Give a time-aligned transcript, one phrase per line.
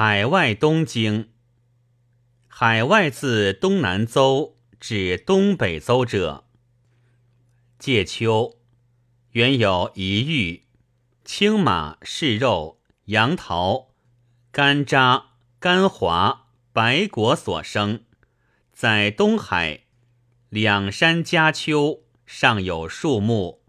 [0.00, 1.30] 海外东京。
[2.46, 6.44] 海外自东南邹至东北邹者，
[7.80, 8.60] 介丘。
[9.32, 10.62] 原有一玉、
[11.24, 13.88] 青马、柿肉、杨桃、
[14.52, 18.04] 干渣、干华、白果所生，
[18.72, 19.80] 在东海。
[20.48, 22.04] 两山夹丘。
[22.24, 23.64] 上有树木，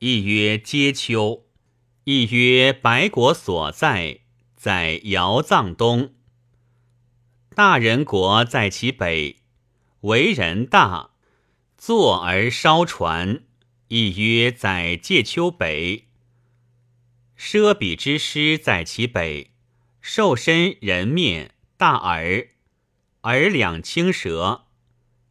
[0.00, 1.46] 一曰阶丘，
[2.02, 4.21] 一曰白果所在。
[4.62, 6.14] 在尧藏东，
[7.52, 9.38] 大人国在其北，
[10.02, 11.10] 为人大，
[11.76, 13.42] 坐而烧船，
[13.88, 16.06] 亦曰在界丘北。
[17.36, 19.50] 奢比之师在其北，
[20.00, 22.46] 瘦身人面，大耳，
[23.22, 24.66] 耳两青舌，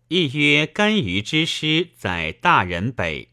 [0.10, 3.30] 亦曰干鱼之师在大人北。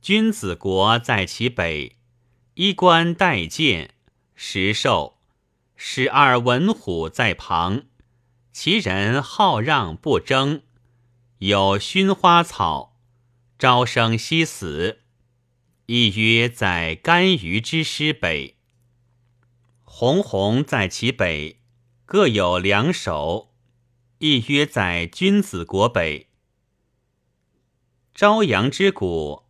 [0.00, 1.98] 君子国在其北，
[2.54, 3.96] 衣冠带剑。
[4.42, 5.18] 石兽，
[5.76, 7.82] 十二文虎在旁，
[8.54, 10.62] 其人好让不争，
[11.40, 12.96] 有熏花草，
[13.58, 15.00] 朝生夕死。
[15.84, 18.56] 亦曰在干鱼之师北。
[19.84, 21.60] 红红在其北，
[22.06, 23.54] 各有两首。
[24.20, 26.30] 亦曰在君子国北。
[28.14, 29.44] 朝阳之谷，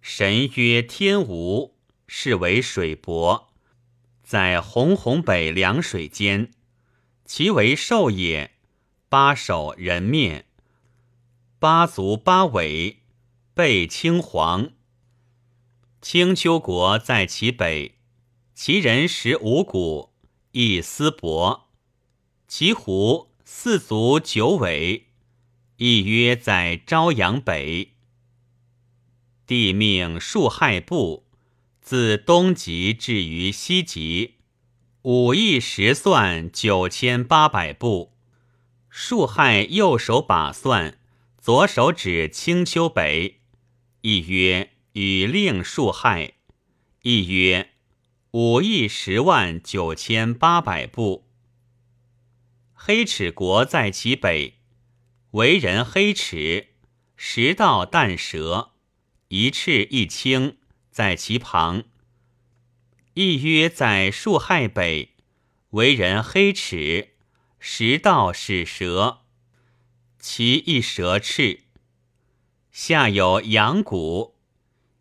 [0.00, 3.49] 神曰天无，是为水伯。
[4.30, 6.52] 在红红北凉水间，
[7.24, 8.52] 其为兽也。
[9.08, 10.44] 八首人面，
[11.58, 12.98] 八足八尾，
[13.54, 14.70] 背青黄。
[16.00, 17.96] 青丘国在其北，
[18.54, 20.12] 其人食五谷，
[20.52, 21.62] 亦丝帛。
[22.46, 25.08] 其狐四足九尾，
[25.78, 27.94] 亦曰在朝阳北。
[29.44, 31.26] 地命数害部。
[31.80, 34.36] 自东极至于西极，
[35.02, 38.12] 五亿十算九千八百步。
[38.88, 40.98] 数亥右手把算，
[41.40, 43.40] 左手指青丘北，
[44.02, 46.34] 亦曰与令数亥，
[47.02, 47.70] 亦曰
[48.32, 51.26] 五亿十万九千八百步。
[52.74, 54.58] 黑齿国在其北，
[55.32, 56.68] 为人黑齿，
[57.16, 58.72] 食道淡舌，
[59.28, 60.58] 一赤一青。
[60.90, 61.84] 在其旁，
[63.14, 65.14] 亦曰在树亥北，
[65.70, 67.10] 为人黑齿，
[67.60, 69.20] 食道使舌，
[70.18, 71.60] 其一舌赤。
[72.72, 74.34] 下有阳谷，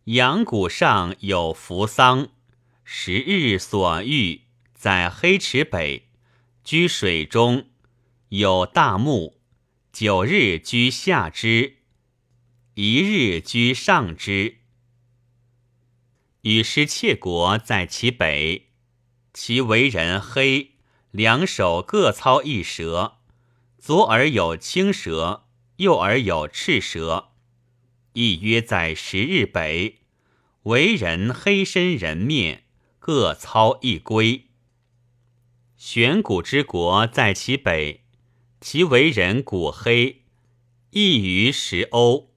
[0.06, 2.30] 阳谷上有扶桑，
[2.84, 4.42] 十日所遇，
[4.76, 6.08] 在黑池北，
[6.64, 7.68] 居水中，
[8.30, 9.40] 有大木，
[9.92, 11.78] 九日居下之，
[12.76, 14.59] 一日居上之。
[16.42, 18.70] 与师窃国在其北，
[19.34, 20.76] 其为人黑，
[21.12, 23.18] 两手各操一舌，
[23.78, 25.48] 左耳有青蛇，
[25.78, 27.32] 右耳有赤蛇，
[28.14, 30.00] 亦约在十日北，
[30.64, 32.64] 为人黑身人面，
[33.00, 34.46] 各操一龟。
[35.76, 38.06] 玄古之国在其北，
[38.62, 40.24] 其为人骨黑，
[40.92, 42.32] 异于十欧，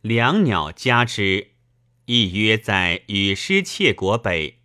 [0.00, 1.51] 两鸟加之。
[2.14, 4.58] 亦曰在与师窃国北，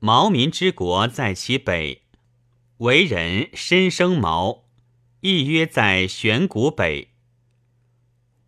[0.00, 2.02] 毛民之国在其北，
[2.78, 4.64] 为人身生毛。
[5.20, 7.10] 亦曰在玄谷北，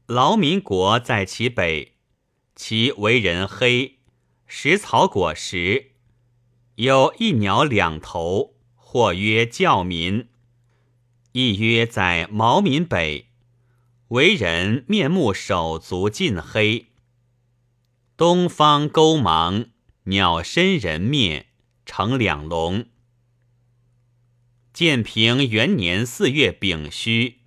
[0.07, 1.93] 劳民国在其北，
[2.57, 4.01] 其为人黑，
[4.49, 5.93] 食草果实，
[6.75, 10.27] 有一鸟两头，或曰教民。
[11.31, 13.29] 亦曰在毛民北，
[14.09, 16.89] 为人面目手足尽黑。
[18.23, 19.65] 东方勾芒，
[20.05, 21.47] 鸟身人面，
[21.85, 22.85] 成两龙。
[24.73, 27.41] 建平元年四月丙戌，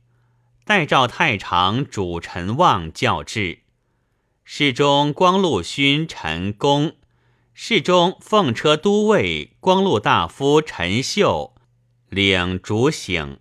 [0.66, 3.60] 代召太常主陈望教制。
[4.44, 6.98] 侍中光禄勋陈公，
[7.54, 11.56] 侍中奉车都尉光禄大夫陈秀
[12.10, 13.40] 领主省。